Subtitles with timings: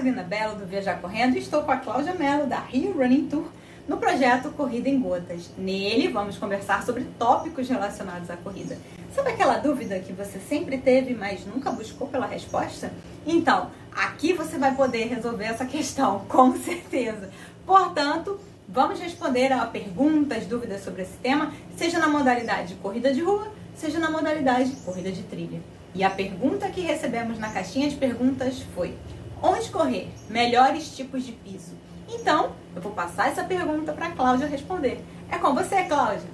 [0.00, 3.44] Carolina Belo do Viajar Correndo e estou com a Cláudia Mello da Rio Running Tour
[3.86, 5.50] no projeto Corrida em Gotas.
[5.58, 8.78] Nele vamos conversar sobre tópicos relacionados à corrida.
[9.14, 12.90] Sabe aquela dúvida que você sempre teve, mas nunca buscou pela resposta?
[13.26, 17.28] Então, aqui você vai poder resolver essa questão, com certeza.
[17.66, 23.52] Portanto, vamos responder a perguntas, dúvidas sobre esse tema, seja na modalidade corrida de rua,
[23.74, 25.60] seja na modalidade corrida de trilha.
[25.94, 28.94] E a pergunta que recebemos na caixinha de perguntas foi:
[29.42, 30.08] onde correr?
[30.28, 31.72] Melhores tipos de piso.
[32.08, 35.02] Então, eu vou passar essa pergunta para a Cláudia responder.
[35.30, 36.28] É com você, Cláudia.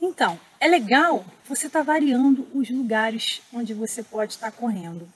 [0.00, 5.08] Então, é legal você estar tá variando os lugares onde você pode estar tá correndo.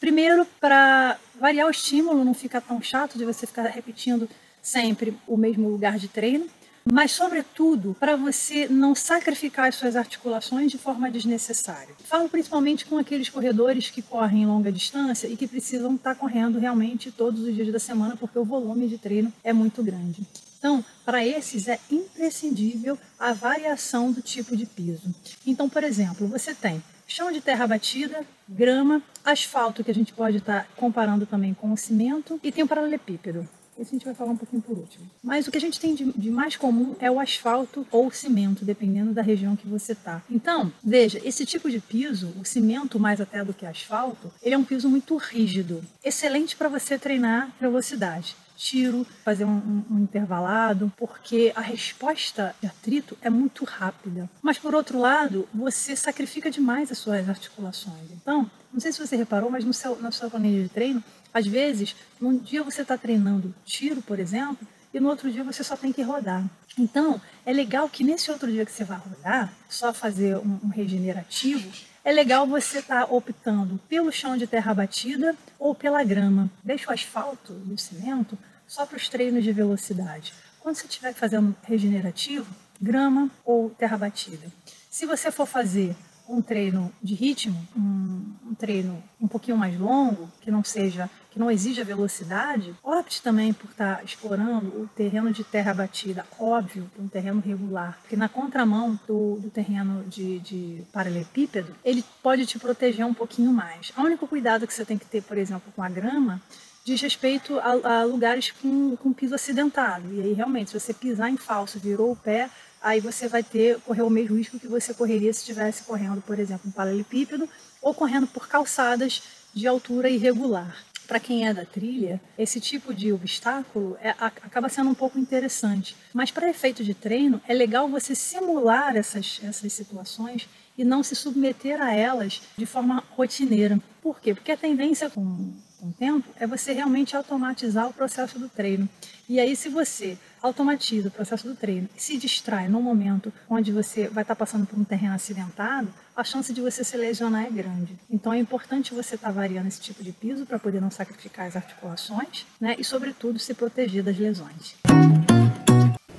[0.00, 4.28] Primeiro, para variar o estímulo, não ficar tão chato de você ficar repetindo
[4.60, 6.46] sempre o mesmo lugar de treino
[6.90, 11.94] mas, sobretudo, para você não sacrificar as suas articulações de forma desnecessária.
[12.04, 16.20] Falo principalmente com aqueles corredores que correm em longa distância e que precisam estar tá
[16.20, 20.22] correndo realmente todos os dias da semana, porque o volume de treino é muito grande.
[20.58, 25.14] Então, para esses é imprescindível a variação do tipo de piso.
[25.46, 30.38] Então, por exemplo, você tem chão de terra batida, grama, asfalto, que a gente pode
[30.38, 33.48] estar tá comparando também com o cimento, e tem o paralelepípedo.
[33.78, 35.04] Esse a gente vai falar um pouquinho por último.
[35.22, 38.12] Mas o que a gente tem de, de mais comum é o asfalto ou o
[38.12, 40.22] cimento, dependendo da região que você está.
[40.30, 44.58] Então, veja, esse tipo de piso, o cimento mais até do que asfalto, ele é
[44.58, 50.92] um piso muito rígido, excelente para você treinar velocidade tiro, fazer um, um, um, intervalado,
[50.96, 54.28] porque a resposta de atrito é muito rápida.
[54.42, 58.10] Mas por outro lado, você sacrifica demais as suas articulações.
[58.10, 61.46] Então, não sei se você reparou, mas no seu, na sua planilha de treino, às
[61.46, 65.76] vezes, num dia você está treinando tiro, por exemplo, e no outro dia você só
[65.76, 66.42] tem que rodar.
[66.78, 70.68] Então, é legal que nesse outro dia que você vai rodar, só fazer um, um
[70.68, 71.70] regenerativo,
[72.06, 76.48] é legal você estar tá optando pelo chão de terra batida ou pela grama.
[76.62, 80.32] Deixa o asfalto e o cimento só para os treinos de velocidade.
[80.60, 82.46] Quando você estiver fazendo regenerativo,
[82.80, 84.46] grama ou terra batida.
[84.88, 85.96] Se você for fazer
[86.28, 91.38] um treino de ritmo, um, um, treino um pouquinho mais longo, que não seja, que
[91.38, 97.08] não exija velocidade, opte também por estar explorando o terreno de terra batida, óbvio, um
[97.08, 103.04] terreno regular, porque na contramão do, do terreno de, de paralelepípedo, ele pode te proteger
[103.04, 103.92] um pouquinho mais.
[103.96, 106.40] O único cuidado que você tem que ter, por exemplo, com a grama,
[106.86, 110.14] diz respeito a, a lugares com, com piso acidentado.
[110.14, 112.48] E aí, realmente, se você pisar em falso, virou o pé,
[112.80, 116.38] aí você vai ter correr o mesmo risco que você correria se estivesse correndo, por
[116.38, 117.48] exemplo, um paralelepípedo
[117.82, 119.20] ou correndo por calçadas
[119.52, 120.76] de altura irregular.
[121.08, 125.96] Para quem é da trilha, esse tipo de obstáculo é, acaba sendo um pouco interessante.
[126.14, 131.14] Mas para efeito de treino, é legal você simular essas, essas situações e não se
[131.14, 133.80] submeter a elas de forma rotineira.
[134.02, 134.34] Por quê?
[134.34, 138.88] Porque a tendência com com o tempo é você realmente automatizar o processo do treino.
[139.28, 143.72] E aí, se você automatiza o processo do treino e se distrai no momento onde
[143.72, 147.50] você vai estar passando por um terreno acidentado, a chance de você se lesionar é
[147.50, 147.98] grande.
[148.10, 151.56] Então, é importante você estar variando esse tipo de piso para poder não sacrificar as
[151.56, 152.76] articulações né?
[152.78, 154.76] e, sobretudo, se proteger das lesões.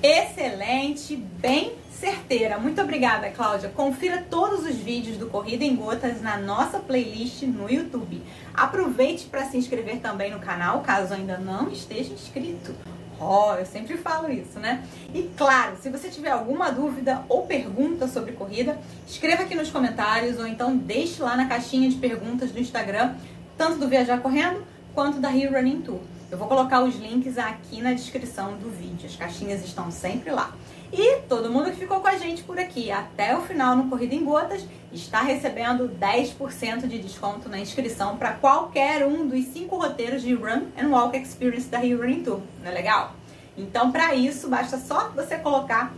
[0.00, 2.56] Excelente, bem certeira.
[2.56, 3.68] Muito obrigada, Cláudia.
[3.68, 8.22] Confira todos os vídeos do Corrida em Gotas na nossa playlist no YouTube.
[8.54, 12.72] Aproveite para se inscrever também no canal, caso ainda não esteja inscrito.
[13.20, 14.84] Oh, eu sempre falo isso, né?
[15.12, 20.38] E claro, se você tiver alguma dúvida ou pergunta sobre corrida, escreva aqui nos comentários
[20.38, 23.16] ou então deixe lá na caixinha de perguntas do Instagram,
[23.56, 24.64] tanto do Viajar Correndo
[24.94, 25.98] quanto da Rio Running Tour.
[26.30, 29.06] Eu vou colocar os links aqui na descrição do vídeo.
[29.06, 30.54] As caixinhas estão sempre lá.
[30.92, 34.14] E todo mundo que ficou com a gente por aqui até o final no Corrida
[34.14, 34.62] em Gotas
[34.92, 40.66] está recebendo 10% de desconto na inscrição para qualquer um dos cinco roteiros de Run
[40.78, 42.40] and Walk Experience da Rio Running Tour.
[42.62, 43.14] Não é legal?
[43.56, 45.94] Então, para isso, basta só você colocar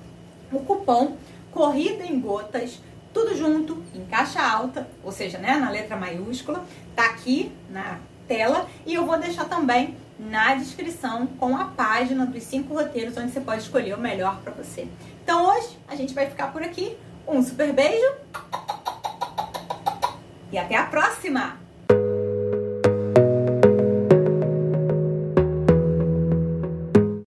[0.52, 1.16] o cupom
[1.50, 2.80] Corrida em Gotas,
[3.12, 6.64] tudo junto, em caixa alta, ou seja, né, na letra maiúscula,
[6.94, 7.98] tá aqui na
[8.28, 9.96] tela e eu vou deixar também
[10.28, 14.52] na descrição com a página dos cinco roteiros onde você pode escolher o melhor para
[14.52, 14.86] você.
[15.22, 16.96] Então hoje a gente vai ficar por aqui.
[17.26, 18.06] Um super beijo
[20.52, 21.69] e até a próxima!